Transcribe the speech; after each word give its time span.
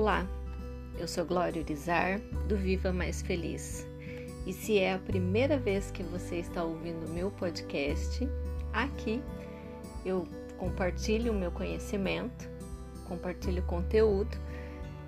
Olá, 0.00 0.26
eu 0.98 1.06
sou 1.06 1.26
Glória 1.26 1.60
Urizar, 1.60 2.20
do 2.48 2.56
Viva 2.56 2.90
Mais 2.90 3.20
Feliz. 3.20 3.86
E 4.46 4.52
se 4.54 4.78
é 4.78 4.94
a 4.94 4.98
primeira 4.98 5.58
vez 5.58 5.90
que 5.90 6.02
você 6.02 6.36
está 6.36 6.64
ouvindo 6.64 7.04
o 7.04 7.10
meu 7.10 7.30
podcast, 7.32 8.26
aqui 8.72 9.22
eu 10.02 10.26
compartilho 10.56 11.32
o 11.32 11.34
meu 11.38 11.52
conhecimento, 11.52 12.48
compartilho 13.06 13.62
conteúdo 13.64 14.38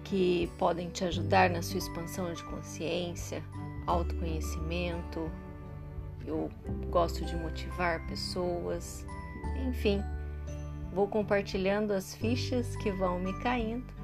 que 0.04 0.52
podem 0.58 0.90
te 0.90 1.06
ajudar 1.06 1.48
na 1.48 1.62
sua 1.62 1.78
expansão 1.78 2.30
de 2.30 2.44
consciência, 2.44 3.42
autoconhecimento. 3.86 5.32
Eu 6.26 6.50
gosto 6.90 7.24
de 7.24 7.34
motivar 7.34 8.06
pessoas, 8.08 9.06
enfim, 9.66 10.02
vou 10.92 11.08
compartilhando 11.08 11.92
as 11.92 12.14
fichas 12.14 12.76
que 12.76 12.92
vão 12.92 13.18
me 13.18 13.32
caindo, 13.40 14.01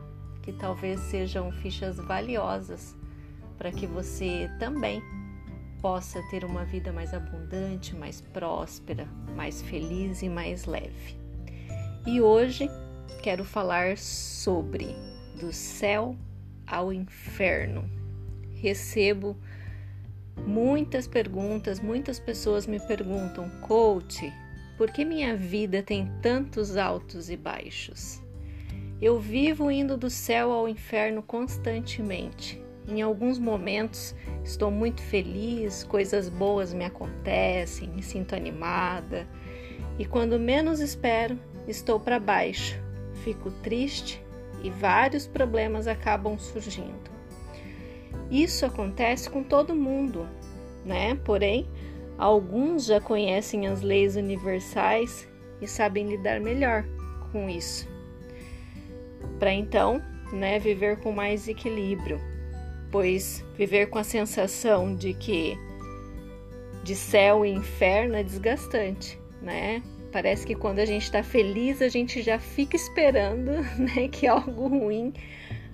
que 0.48 0.52
talvez 0.54 0.98
sejam 1.00 1.52
fichas 1.52 1.98
valiosas 1.98 2.96
para 3.58 3.70
que 3.70 3.86
você 3.86 4.50
também 4.58 5.02
possa 5.82 6.22
ter 6.30 6.42
uma 6.42 6.64
vida 6.64 6.90
mais 6.90 7.12
abundante, 7.12 7.94
mais 7.94 8.22
próspera, 8.22 9.06
mais 9.36 9.60
feliz 9.60 10.22
e 10.22 10.28
mais 10.30 10.64
leve. 10.64 11.18
E 12.06 12.22
hoje 12.22 12.66
quero 13.22 13.44
falar 13.44 13.98
sobre 13.98 14.86
do 15.38 15.52
céu 15.52 16.16
ao 16.66 16.94
inferno. 16.94 17.84
Recebo 18.54 19.36
muitas 20.46 21.06
perguntas, 21.06 21.78
muitas 21.78 22.18
pessoas 22.18 22.66
me 22.66 22.80
perguntam, 22.80 23.50
coach, 23.60 24.32
por 24.78 24.90
que 24.90 25.04
minha 25.04 25.36
vida 25.36 25.82
tem 25.82 26.10
tantos 26.22 26.78
altos 26.78 27.28
e 27.28 27.36
baixos? 27.36 28.26
Eu 29.00 29.20
vivo 29.20 29.70
indo 29.70 29.96
do 29.96 30.10
céu 30.10 30.50
ao 30.50 30.68
inferno 30.68 31.22
constantemente. 31.22 32.60
Em 32.88 33.00
alguns 33.00 33.38
momentos 33.38 34.12
estou 34.42 34.72
muito 34.72 35.00
feliz, 35.00 35.84
coisas 35.84 36.28
boas 36.28 36.74
me 36.74 36.84
acontecem, 36.84 37.88
me 37.88 38.02
sinto 38.02 38.34
animada. 38.34 39.24
E 40.00 40.04
quando 40.04 40.36
menos 40.36 40.80
espero, 40.80 41.38
estou 41.68 42.00
para 42.00 42.18
baixo, 42.18 42.76
fico 43.22 43.52
triste 43.62 44.20
e 44.64 44.70
vários 44.70 45.28
problemas 45.28 45.86
acabam 45.86 46.36
surgindo. 46.36 47.08
Isso 48.28 48.66
acontece 48.66 49.30
com 49.30 49.44
todo 49.44 49.76
mundo, 49.76 50.26
né? 50.84 51.14
Porém, 51.24 51.68
alguns 52.18 52.86
já 52.86 53.00
conhecem 53.00 53.68
as 53.68 53.80
leis 53.80 54.16
universais 54.16 55.28
e 55.60 55.68
sabem 55.68 56.08
lidar 56.08 56.40
melhor 56.40 56.84
com 57.30 57.48
isso. 57.48 57.97
Para 59.38 59.52
então, 59.52 60.02
né, 60.32 60.58
viver 60.58 60.98
com 60.98 61.12
mais 61.12 61.48
equilíbrio 61.48 62.20
pois 62.90 63.44
viver 63.56 63.88
com 63.88 63.98
a 63.98 64.04
sensação 64.04 64.94
de 64.94 65.14
que 65.14 65.58
de 66.84 66.94
céu 66.94 67.44
e 67.44 67.50
inferno 67.50 68.14
é 68.14 68.22
desgastante, 68.22 69.18
né? 69.42 69.82
Parece 70.10 70.46
que 70.46 70.54
quando 70.54 70.78
a 70.78 70.86
gente 70.86 71.02
está 71.02 71.22
feliz, 71.22 71.82
a 71.82 71.88
gente 71.88 72.22
já 72.22 72.38
fica 72.38 72.76
esperando 72.76 73.50
né, 73.76 74.08
que 74.10 74.26
algo 74.26 74.68
ruim 74.68 75.12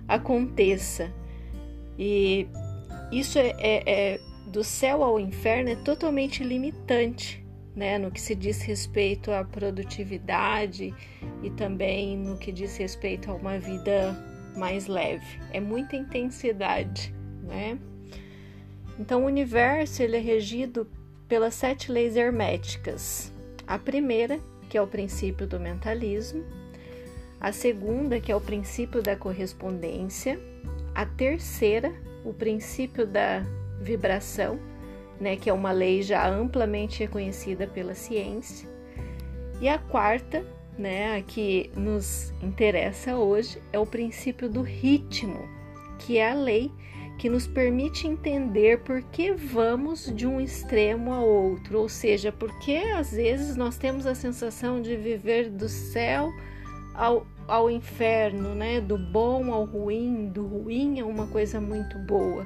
aconteça. 0.08 1.12
E 1.96 2.48
isso 3.12 3.38
é, 3.38 3.54
é, 3.58 3.82
é, 3.86 4.20
do 4.48 4.64
céu 4.64 5.04
ao 5.04 5.20
inferno 5.20 5.70
é 5.70 5.76
totalmente 5.76 6.42
limitante, 6.42 7.43
né? 7.74 7.98
No 7.98 8.10
que 8.10 8.20
se 8.20 8.34
diz 8.34 8.62
respeito 8.62 9.30
à 9.30 9.44
produtividade 9.44 10.94
e 11.42 11.50
também 11.50 12.16
no 12.16 12.38
que 12.38 12.52
diz 12.52 12.76
respeito 12.76 13.30
a 13.30 13.34
uma 13.34 13.58
vida 13.58 14.16
mais 14.56 14.86
leve. 14.86 15.40
É 15.52 15.60
muita 15.60 15.96
intensidade, 15.96 17.14
né? 17.42 17.78
Então 18.98 19.22
o 19.22 19.26
universo 19.26 20.02
ele 20.02 20.16
é 20.16 20.20
regido 20.20 20.86
pelas 21.28 21.54
sete 21.54 21.90
leis 21.90 22.16
herméticas. 22.16 23.32
A 23.66 23.78
primeira, 23.78 24.38
que 24.68 24.78
é 24.78 24.82
o 24.82 24.86
princípio 24.86 25.46
do 25.46 25.58
mentalismo, 25.58 26.44
a 27.40 27.50
segunda, 27.52 28.20
que 28.20 28.30
é 28.30 28.36
o 28.36 28.40
princípio 28.40 29.02
da 29.02 29.16
correspondência, 29.16 30.38
a 30.94 31.04
terceira, 31.04 31.92
o 32.24 32.32
princípio 32.32 33.06
da 33.06 33.42
vibração, 33.80 34.58
né, 35.24 35.36
que 35.36 35.48
é 35.48 35.52
uma 35.52 35.72
lei 35.72 36.02
já 36.02 36.28
amplamente 36.28 37.00
reconhecida 37.00 37.66
pela 37.66 37.94
ciência, 37.94 38.68
e 39.58 39.66
a 39.66 39.78
quarta, 39.78 40.44
né, 40.78 41.16
a 41.16 41.22
que 41.22 41.70
nos 41.74 42.30
interessa 42.42 43.16
hoje 43.16 43.58
é 43.72 43.78
o 43.78 43.86
princípio 43.86 44.50
do 44.50 44.60
ritmo, 44.60 45.48
que 45.98 46.18
é 46.18 46.30
a 46.30 46.34
lei 46.34 46.70
que 47.18 47.30
nos 47.30 47.46
permite 47.46 48.06
entender 48.06 48.80
por 48.80 49.00
que 49.00 49.32
vamos 49.32 50.12
de 50.14 50.26
um 50.26 50.40
extremo 50.40 51.10
ao 51.14 51.26
outro, 51.26 51.78
ou 51.78 51.88
seja, 51.88 52.30
porque 52.30 52.76
às 52.94 53.12
vezes 53.12 53.56
nós 53.56 53.78
temos 53.78 54.04
a 54.04 54.14
sensação 54.14 54.82
de 54.82 54.94
viver 54.94 55.48
do 55.48 55.68
céu 55.68 56.30
ao, 56.92 57.24
ao 57.46 57.70
inferno, 57.70 58.54
né? 58.54 58.80
Do 58.80 58.98
bom 58.98 59.54
ao 59.54 59.64
ruim, 59.64 60.28
do 60.28 60.44
ruim 60.44 61.00
a 61.00 61.06
uma 61.06 61.28
coisa 61.28 61.60
muito 61.60 61.96
boa. 62.00 62.44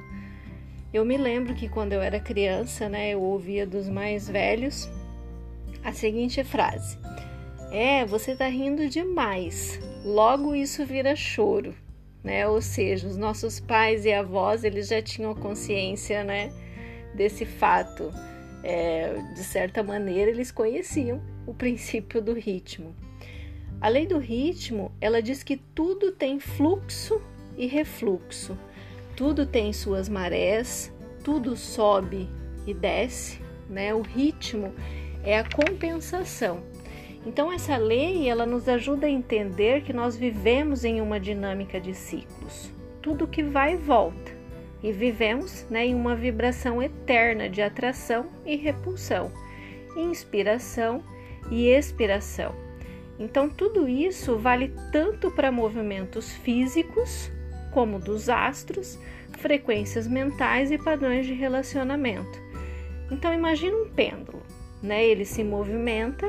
Eu 0.91 1.05
me 1.05 1.17
lembro 1.17 1.53
que 1.53 1.69
quando 1.69 1.93
eu 1.93 2.01
era 2.01 2.19
criança, 2.19 2.89
né, 2.89 3.11
eu 3.11 3.21
ouvia 3.21 3.65
dos 3.65 3.87
mais 3.87 4.27
velhos 4.27 4.89
a 5.83 5.93
seguinte 5.93 6.43
frase: 6.43 6.97
é, 7.71 8.05
você 8.05 8.35
tá 8.35 8.47
rindo 8.47 8.89
demais. 8.89 9.79
Logo 10.03 10.55
isso 10.55 10.85
vira 10.85 11.15
choro, 11.15 11.75
né? 12.23 12.47
Ou 12.47 12.61
seja, 12.61 13.07
os 13.07 13.17
nossos 13.17 13.59
pais 13.59 14.05
e 14.05 14.11
avós, 14.11 14.63
eles 14.63 14.87
já 14.87 15.01
tinham 15.01 15.35
consciência, 15.35 16.23
né, 16.23 16.51
desse 17.13 17.45
fato. 17.45 18.11
É, 18.61 19.13
de 19.35 19.43
certa 19.43 19.81
maneira, 19.81 20.29
eles 20.29 20.51
conheciam 20.51 21.21
o 21.47 21.53
princípio 21.53 22.21
do 22.21 22.33
ritmo. 22.33 22.93
A 23.79 23.87
lei 23.87 24.05
do 24.05 24.17
ritmo, 24.17 24.91
ela 24.99 25.21
diz 25.21 25.43
que 25.43 25.55
tudo 25.55 26.11
tem 26.11 26.39
fluxo 26.39 27.21
e 27.57 27.67
refluxo. 27.67 28.57
Tudo 29.19 29.45
tem 29.45 29.71
suas 29.71 30.09
marés, 30.09 30.91
tudo 31.23 31.55
sobe 31.55 32.27
e 32.65 32.73
desce, 32.73 33.39
né? 33.69 33.93
O 33.93 34.01
ritmo 34.01 34.73
é 35.23 35.37
a 35.37 35.43
compensação 35.43 36.63
então 37.25 37.51
essa 37.51 37.75
lei 37.77 38.29
ela 38.29 38.45
nos 38.45 38.67
ajuda 38.67 39.07
a 39.07 39.09
entender 39.09 39.81
que 39.83 39.93
nós 39.93 40.15
vivemos 40.15 40.85
em 40.85 41.01
uma 41.01 41.19
dinâmica 41.19 41.79
de 41.79 41.93
ciclos, 41.93 42.71
tudo 43.01 43.27
que 43.27 43.43
vai 43.43 43.73
e 43.73 43.77
volta, 43.77 44.31
e 44.81 44.91
vivemos 44.91 45.65
né, 45.69 45.85
em 45.85 45.93
uma 45.93 46.15
vibração 46.15 46.81
eterna 46.81 47.49
de 47.49 47.61
atração 47.61 48.27
e 48.45 48.55
repulsão, 48.55 49.31
inspiração 49.97 51.03
e 51.51 51.67
expiração. 51.67 52.55
Então 53.19 53.49
tudo 53.49 53.87
isso 53.87 54.37
vale 54.37 54.73
tanto 54.93 55.29
para 55.29 55.51
movimentos 55.51 56.31
físicos 56.31 57.29
como 57.71 57.99
dos 57.99 58.29
astros, 58.29 58.99
frequências 59.39 60.07
mentais 60.07 60.71
e 60.71 60.77
padrões 60.77 61.25
de 61.25 61.33
relacionamento. 61.33 62.39
Então 63.11 63.33
imagine 63.33 63.73
um 63.73 63.89
pêndulo, 63.89 64.41
né? 64.81 65.05
Ele 65.05 65.25
se 65.25 65.43
movimenta 65.43 66.27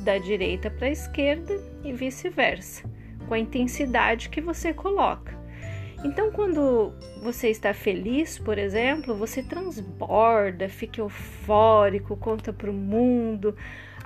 da 0.00 0.18
direita 0.18 0.70
para 0.70 0.86
a 0.86 0.90
esquerda 0.90 1.58
e 1.82 1.92
vice-versa, 1.92 2.88
com 3.26 3.34
a 3.34 3.38
intensidade 3.38 4.28
que 4.28 4.40
você 4.40 4.72
coloca. 4.72 5.34
Então, 6.04 6.30
quando 6.30 6.92
você 7.22 7.48
está 7.48 7.72
feliz, 7.72 8.38
por 8.38 8.58
exemplo, 8.58 9.16
você 9.16 9.42
transborda, 9.42 10.68
fica 10.68 11.00
eufórico, 11.00 12.14
conta 12.14 12.52
para 12.52 12.70
o 12.70 12.74
mundo, 12.74 13.56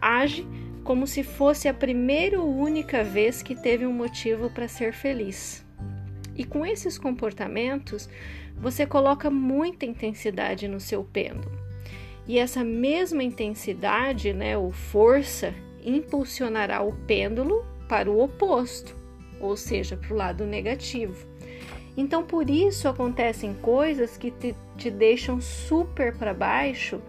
age 0.00 0.46
como 0.84 1.08
se 1.08 1.24
fosse 1.24 1.66
a 1.66 1.74
primeira 1.74 2.36
e 2.36 2.38
única 2.38 3.02
vez 3.02 3.42
que 3.42 3.56
teve 3.56 3.84
um 3.84 3.92
motivo 3.92 4.48
para 4.48 4.68
ser 4.68 4.92
feliz. 4.92 5.66
E 6.38 6.44
com 6.44 6.64
esses 6.64 6.96
comportamentos, 6.96 8.08
você 8.56 8.86
coloca 8.86 9.28
muita 9.28 9.84
intensidade 9.84 10.68
no 10.68 10.78
seu 10.78 11.02
pêndulo. 11.02 11.50
E 12.28 12.38
essa 12.38 12.62
mesma 12.62 13.24
intensidade, 13.24 14.32
né, 14.32 14.56
ou 14.56 14.70
força 14.70 15.52
impulsionará 15.84 16.80
o 16.80 16.92
pêndulo 16.92 17.66
para 17.88 18.08
o 18.08 18.22
oposto, 18.22 18.94
ou 19.40 19.56
seja, 19.56 19.96
para 19.96 20.14
o 20.14 20.16
lado 20.16 20.46
negativo. 20.46 21.26
Então, 21.96 22.22
por 22.22 22.48
isso 22.48 22.86
acontecem 22.86 23.54
coisas 23.54 24.16
que 24.16 24.30
te, 24.30 24.54
te 24.76 24.90
deixam 24.90 25.40
super 25.40 26.16
para 26.16 26.32
baixo 26.32 27.00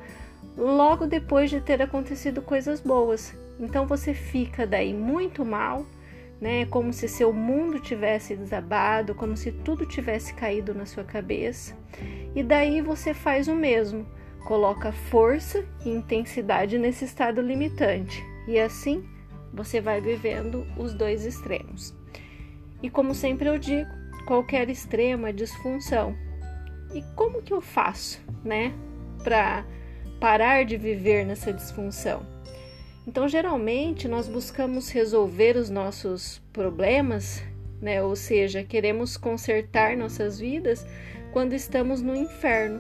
logo 0.57 1.05
depois 1.05 1.51
de 1.51 1.61
ter 1.61 1.79
acontecido 1.81 2.41
coisas 2.41 2.81
boas. 2.81 3.35
Então, 3.59 3.85
você 3.85 4.15
fica 4.15 4.65
daí 4.65 4.91
muito 4.91 5.45
mal, 5.45 5.85
né? 6.39 6.65
Como 6.65 6.93
se 6.93 7.07
seu 7.07 7.33
mundo 7.33 7.79
tivesse 7.79 8.35
desabado, 8.35 9.15
como 9.15 9.35
se 9.35 9.51
tudo 9.51 9.85
tivesse 9.85 10.33
caído 10.33 10.73
na 10.73 10.85
sua 10.85 11.03
cabeça. 11.03 11.75
E 12.35 12.43
daí 12.43 12.81
você 12.81 13.13
faz 13.13 13.47
o 13.47 13.55
mesmo, 13.55 14.05
coloca 14.45 14.91
força 14.91 15.65
e 15.85 15.89
intensidade 15.89 16.77
nesse 16.77 17.05
estado 17.05 17.41
limitante 17.41 18.23
e 18.49 18.59
assim 18.59 19.07
você 19.53 19.79
vai 19.79 20.01
vivendo 20.01 20.65
os 20.77 20.93
dois 20.93 21.25
extremos. 21.25 21.93
E 22.81 22.89
como 22.89 23.13
sempre 23.13 23.47
eu 23.47 23.57
digo, 23.57 23.89
qualquer 24.25 24.69
extrema 24.69 25.33
disfunção. 25.33 26.15
E 26.93 27.03
como 27.15 27.41
que 27.41 27.53
eu 27.53 27.61
faço, 27.61 28.19
né, 28.43 28.73
para 29.23 29.65
parar 30.19 30.65
de 30.65 30.77
viver 30.77 31.25
nessa 31.25 31.53
disfunção? 31.53 32.25
Então, 33.09 33.27
geralmente 33.27 34.07
nós 34.07 34.27
buscamos 34.27 34.91
resolver 34.91 35.57
os 35.57 35.67
nossos 35.67 36.37
problemas, 36.53 37.43
né, 37.81 38.03
ou 38.03 38.15
seja, 38.15 38.63
queremos 38.63 39.17
consertar 39.17 39.97
nossas 39.97 40.39
vidas 40.39 40.85
quando 41.33 41.53
estamos 41.53 42.03
no 42.03 42.15
inferno, 42.15 42.79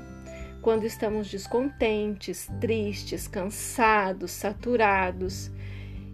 quando 0.61 0.85
estamos 0.85 1.31
descontentes, 1.31 2.47
tristes, 2.61 3.27
cansados, 3.27 4.29
saturados. 4.29 5.49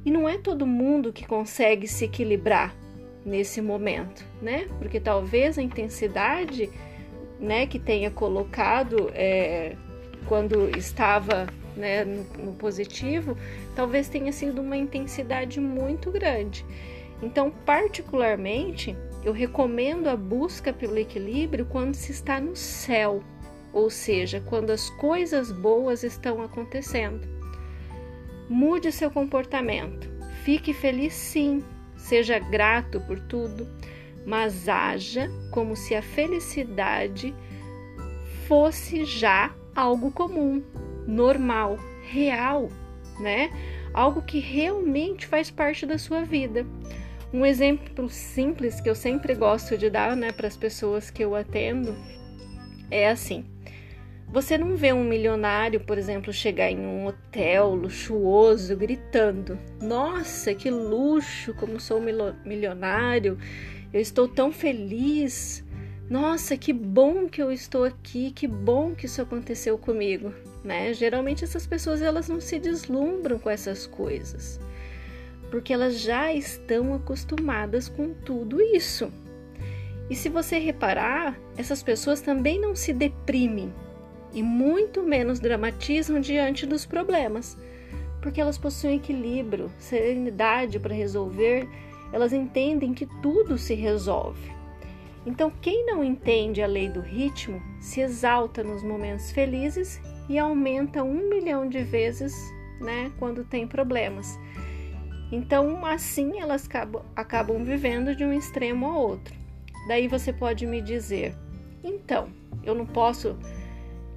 E 0.06 0.10
não 0.10 0.30
é 0.30 0.38
todo 0.38 0.66
mundo 0.66 1.12
que 1.12 1.28
consegue 1.28 1.86
se 1.86 2.06
equilibrar 2.06 2.74
nesse 3.26 3.62
momento, 3.62 4.26
né? 4.42 4.66
Porque 4.80 5.02
talvez 5.02 5.58
a 5.58 5.62
intensidade, 5.62 6.70
né, 7.38 7.68
que 7.68 7.80
tenha 7.80 8.10
colocado 8.10 9.12
é, 9.14 9.76
quando 10.26 10.70
estava 10.78 11.48
né, 11.76 12.04
no, 12.04 12.24
no 12.44 12.54
positivo, 12.54 13.38
talvez 13.76 14.08
tenha 14.08 14.32
sido 14.32 14.62
uma 14.62 14.78
intensidade 14.78 15.60
muito 15.60 16.12
grande. 16.12 16.66
Então, 17.22 17.50
particularmente, 17.50 18.96
eu 19.24 19.32
recomendo 19.32 20.08
a 20.08 20.16
busca 20.16 20.72
pelo 20.72 20.98
equilíbrio 20.98 21.66
quando 21.66 21.96
se 21.96 22.12
está 22.12 22.40
no 22.40 22.56
céu, 22.56 23.24
ou 23.74 23.90
seja, 23.90 24.42
quando 24.46 24.70
as 24.70 24.90
coisas 24.92 25.52
boas 25.52 26.04
estão 26.04 26.42
acontecendo. 26.42 27.28
Mude 28.48 28.92
seu 28.92 29.10
comportamento. 29.10 30.08
Fique 30.44 30.74
feliz 30.74 31.14
sim, 31.14 31.64
seja 31.98 32.38
grato 32.38 33.02
por 33.02 33.20
tudo, 33.20 33.68
mas 34.26 34.70
haja 34.70 35.28
como 35.52 35.76
se 35.76 35.96
a 35.96 36.02
felicidade 36.02 37.34
fosse 38.48 39.06
já 39.06 39.52
algo 39.76 40.12
comum, 40.12 40.62
normal, 41.08 41.78
real, 42.04 42.70
né? 43.20 43.52
Algo 43.94 44.22
que 44.22 44.40
realmente 44.40 45.26
faz 45.26 45.50
parte 45.50 45.86
da 45.86 45.98
sua 45.98 46.24
vida. 46.24 46.66
Um 47.34 47.46
exemplo 47.46 48.10
simples 48.10 48.80
que 48.80 48.90
eu 48.90 48.96
sempre 48.96 49.36
gosto 49.36 49.78
de 49.78 49.90
dar, 49.90 50.16
né, 50.16 50.32
para 50.32 50.48
as 50.48 50.56
pessoas 50.56 51.10
que 51.10 51.24
eu 51.24 51.36
atendo 51.36 51.96
é 52.90 53.10
assim: 53.10 53.46
você 54.28 54.58
não 54.58 54.76
vê 54.76 54.92
um 54.92 55.04
milionário, 55.04 55.80
por 55.80 55.98
exemplo, 55.98 56.34
chegar 56.34 56.70
em 56.70 56.80
um 56.80 57.08
hotel 57.08 57.74
luxuoso 57.74 58.76
gritando: 58.76 59.58
Nossa, 59.82 60.54
que 60.54 60.70
luxo! 60.70 61.54
Como 61.54 61.80
sou 61.80 62.02
milionário! 62.46 63.38
Eu 63.94 64.02
estou 64.02 64.28
tão 64.28 64.52
feliz! 64.52 65.65
Nossa, 66.10 66.56
que 66.56 66.72
bom 66.72 67.28
que 67.28 67.42
eu 67.42 67.52
estou 67.52 67.84
aqui! 67.84 68.30
Que 68.30 68.48
bom 68.48 68.94
que 68.94 69.08
isso 69.08 69.24
aconteceu 69.24 69.76
comigo! 69.76 70.32
Né? 70.64 70.94
Geralmente 70.94 71.44
essas 71.44 71.66
pessoas 71.66 72.00
elas 72.00 72.30
não 72.30 72.40
se 72.40 72.60
deslumbram 72.60 73.40
com 73.40 73.50
essas 73.50 73.88
coisas, 73.88 74.60
porque 75.50 75.74
elas 75.74 76.00
já 76.00 76.32
estão 76.32 76.94
acostumadas 76.94 77.90
com 77.90 78.14
tudo 78.14 78.62
isso. 78.62 79.12
E 80.08 80.16
se 80.16 80.30
você 80.30 80.60
reparar, 80.60 81.40
essas 81.58 81.82
pessoas 81.82 82.22
também 82.22 82.60
não 82.60 82.76
se 82.76 82.94
deprimem 82.94 83.74
e 84.32 84.44
muito 84.44 85.02
menos 85.02 85.40
dramatizam 85.40 86.20
diante 86.20 86.68
dos 86.68 86.86
problemas, 86.86 87.58
porque 88.22 88.40
elas 88.40 88.60
possuem 88.60 88.98
equilíbrio, 88.98 89.72
serenidade 89.80 90.80
para 90.80 90.94
resolver, 90.94 91.68
elas 92.14 92.32
entendem 92.32 92.94
que 92.94 93.08
tudo 93.24 93.58
se 93.58 93.74
resolve. 93.74 94.55
Então, 95.26 95.50
quem 95.50 95.86
não 95.86 96.04
entende 96.04 96.62
a 96.62 96.68
lei 96.68 96.88
do 96.88 97.02
ritmo 97.02 97.62
se 97.80 98.02
exalta 98.02 98.64
nos 98.64 98.84
momentos 98.84 99.32
felizes 99.32 100.00
e 100.30 100.38
aumenta 100.38 101.04
um 101.04 101.30
milhão 101.30 101.68
de 101.68 101.84
vezes 101.84 102.34
né, 102.80 103.12
quando 103.18 103.44
tem 103.44 103.68
problemas. 103.68 104.38
Então, 105.32 105.86
assim 105.86 106.40
elas 106.40 106.66
acabam, 106.66 107.04
acabam 107.16 107.64
vivendo 107.64 108.16
de 108.16 108.24
um 108.24 108.32
extremo 108.32 108.86
ao 108.86 109.02
outro. 109.02 109.36
Daí 109.88 110.08
você 110.08 110.32
pode 110.32 110.66
me 110.66 110.82
dizer: 110.82 111.36
então, 111.84 112.30
eu 112.64 112.76
não 112.76 112.86
posso 112.86 113.38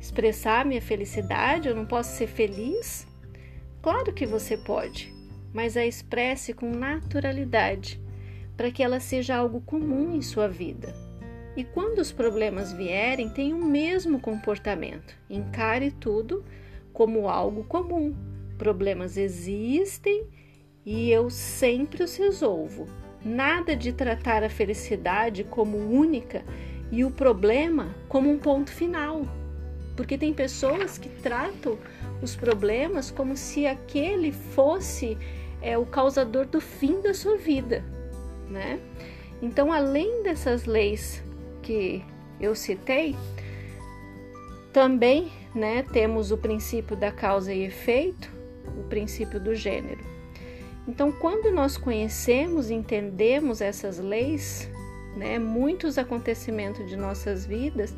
expressar 0.01 0.65
minha 0.65 0.83
felicidade? 0.83 1.69
Eu 1.69 1.75
não 1.75 1.87
posso 1.87 2.17
ser 2.17 2.27
feliz? 2.27 3.07
Claro 3.83 4.13
que 4.13 4.27
você 4.27 4.57
pode, 4.57 5.13
mas 5.53 5.77
a 5.77 5.85
expresse 5.85 6.53
com 6.53 6.71
naturalidade, 6.71 8.01
para 8.59 8.73
que 8.73 8.83
ela 8.83 8.99
seja 8.99 9.37
algo 9.37 9.61
comum 9.61 10.17
em 10.17 10.21
sua 10.21 10.49
vida. 10.49 10.93
E 11.57 11.63
quando 11.63 12.01
os 12.01 12.11
problemas 12.11 12.73
vierem, 12.73 13.29
tenha 13.29 13.55
o 13.55 13.65
mesmo 13.65 14.19
comportamento. 14.19 15.15
Encare 15.31 15.93
tudo 15.93 16.45
como 16.93 17.29
algo 17.29 17.63
comum. 17.63 18.17
Problemas 18.59 19.17
existem 19.17 20.27
e 20.85 21.09
eu 21.09 21.31
sempre 21.31 22.03
os 22.03 22.17
resolvo. 22.17 22.89
Nada 23.25 23.77
de 23.77 23.93
tratar 23.93 24.43
a 24.43 24.51
felicidade 24.51 25.45
como 25.45 25.77
única 25.77 26.45
e 26.91 27.05
o 27.05 27.13
problema 27.13 27.95
como 28.09 28.29
um 28.29 28.39
ponto 28.39 28.73
final. 28.73 29.23
Porque 29.97 30.19
tem 30.19 30.35
pessoas 30.35 30.99
que 30.99 31.09
tratam 31.09 31.79
os 32.21 32.35
problemas 32.35 33.09
como 33.09 33.37
se 33.37 33.67
aquele 33.67 34.33
fosse 34.33 35.17
é, 35.63 35.79
o 35.79 35.87
causador 35.87 36.45
do 36.47 36.61
fim 36.61 37.01
da 37.01 37.15
sua 37.15 37.37
vida, 37.37 37.85
né? 38.51 38.81
Então, 39.41 39.73
além 39.73 40.23
dessas 40.23 40.65
leis 40.65 41.23
que 41.63 42.05
eu 42.41 42.55
citei, 42.55 43.15
também 44.73 45.31
né, 45.55 45.85
temos 45.93 46.31
o 46.31 46.37
princípio 46.37 46.97
da 46.97 47.11
causa 47.11 47.53
e 47.53 47.65
efeito, 47.65 48.31
o 48.79 48.85
princípio 48.85 49.41
do 49.41 49.55
gênero. 49.55 50.05
Então, 50.87 51.13
quando 51.13 51.53
nós 51.53 51.77
conhecemos 51.77 52.71
entendemos 52.71 53.61
essas 53.61 53.99
leis, 53.99 54.69
né, 55.17 55.39
muitos 55.39 55.99
acontecimentos 55.99 56.89
de 56.89 56.97
nossas 56.97 57.45
vidas 57.45 57.95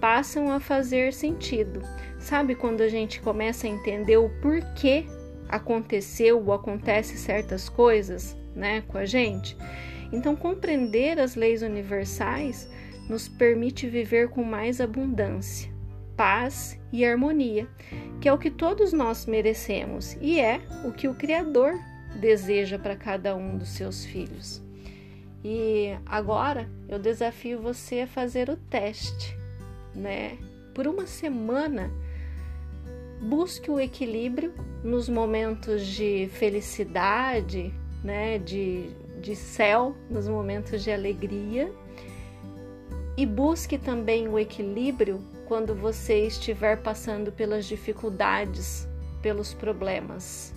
passam 0.00 0.50
a 0.50 0.58
fazer 0.58 1.12
sentido. 1.12 1.82
Sabe 2.18 2.54
quando 2.54 2.80
a 2.80 2.88
gente 2.88 3.20
começa 3.20 3.66
a 3.66 3.70
entender 3.70 4.16
o 4.16 4.30
porquê 4.40 5.04
aconteceu 5.48 6.42
ou 6.42 6.52
acontece 6.52 7.18
certas 7.18 7.68
coisas, 7.68 8.36
né, 8.54 8.82
com 8.88 8.98
a 8.98 9.04
gente? 9.04 9.56
Então, 10.12 10.34
compreender 10.34 11.18
as 11.18 11.34
leis 11.34 11.62
universais 11.62 12.68
nos 13.08 13.28
permite 13.28 13.88
viver 13.88 14.28
com 14.28 14.42
mais 14.42 14.80
abundância, 14.80 15.72
paz 16.16 16.78
e 16.92 17.04
harmonia, 17.04 17.68
que 18.20 18.28
é 18.28 18.32
o 18.32 18.38
que 18.38 18.50
todos 18.50 18.92
nós 18.92 19.26
merecemos 19.26 20.16
e 20.20 20.40
é 20.40 20.60
o 20.84 20.92
que 20.92 21.08
o 21.08 21.14
Criador 21.14 21.74
deseja 22.20 22.78
para 22.78 22.96
cada 22.96 23.36
um 23.36 23.56
dos 23.56 23.70
seus 23.70 24.04
filhos. 24.04 24.62
E 25.44 25.96
agora 26.04 26.68
eu 26.88 26.98
desafio 26.98 27.60
você 27.60 28.02
a 28.02 28.06
fazer 28.06 28.50
o 28.50 28.56
teste 28.56 29.40
né? 29.94 30.38
Por 30.74 30.86
uma 30.86 31.06
semana, 31.06 31.90
busque 33.20 33.70
o 33.70 33.80
equilíbrio 33.80 34.52
nos 34.82 35.08
momentos 35.08 35.86
de 35.86 36.28
felicidade, 36.32 37.74
né? 38.02 38.38
De, 38.38 38.90
de 39.20 39.34
céu, 39.36 39.94
nos 40.08 40.28
momentos 40.28 40.82
de 40.82 40.90
alegria. 40.90 41.72
E 43.16 43.26
busque 43.26 43.76
também 43.76 44.28
o 44.28 44.38
equilíbrio 44.38 45.20
quando 45.46 45.74
você 45.74 46.26
estiver 46.26 46.80
passando 46.82 47.32
pelas 47.32 47.66
dificuldades, 47.66 48.88
pelos 49.20 49.52
problemas. 49.52 50.54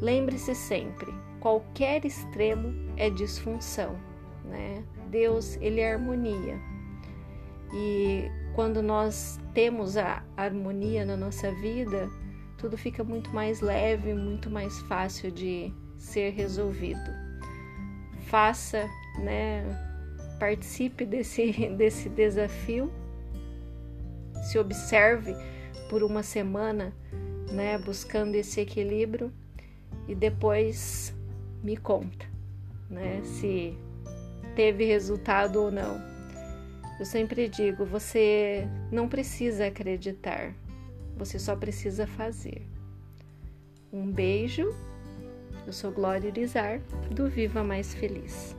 Lembre-se 0.00 0.54
sempre, 0.54 1.12
qualquer 1.40 2.04
extremo 2.04 2.74
é 2.96 3.08
disfunção, 3.08 3.96
né? 4.44 4.84
Deus, 5.08 5.56
ele 5.60 5.80
é 5.80 5.92
harmonia. 5.92 6.58
E 7.72 8.30
quando 8.54 8.82
nós 8.82 9.38
temos 9.54 9.96
a 9.96 10.22
harmonia 10.36 11.06
na 11.06 11.16
nossa 11.16 11.50
vida, 11.54 12.10
tudo 12.58 12.76
fica 12.76 13.02
muito 13.02 13.30
mais 13.30 13.60
leve, 13.60 14.12
muito 14.12 14.50
mais 14.50 14.80
fácil 14.82 15.30
de 15.30 15.72
ser 16.02 16.30
resolvido. 16.30 17.10
Faça, 18.26 18.88
né? 19.18 19.64
Participe 20.38 21.06
desse, 21.06 21.52
desse 21.78 22.08
desafio. 22.08 22.92
Se 24.42 24.58
observe 24.58 25.34
por 25.88 26.02
uma 26.02 26.22
semana, 26.22 26.92
né, 27.52 27.78
buscando 27.78 28.34
esse 28.34 28.60
equilíbrio 28.60 29.32
e 30.08 30.14
depois 30.14 31.14
me 31.62 31.76
conta, 31.76 32.26
né, 32.90 33.20
se 33.22 33.78
teve 34.56 34.84
resultado 34.84 35.62
ou 35.62 35.70
não. 35.70 36.00
Eu 36.98 37.06
sempre 37.06 37.48
digo: 37.48 37.84
você 37.84 38.66
não 38.90 39.08
precisa 39.08 39.66
acreditar, 39.66 40.52
você 41.16 41.38
só 41.38 41.54
precisa 41.54 42.06
fazer. 42.06 42.66
Um 43.92 44.10
beijo. 44.10 44.74
Eu 45.66 45.72
sou 45.72 45.92
Glória 45.92 46.28
Urizar, 46.28 46.80
do 47.10 47.28
Viva 47.28 47.62
Mais 47.62 47.94
Feliz. 47.94 48.56